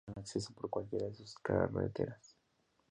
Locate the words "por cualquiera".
0.55-1.05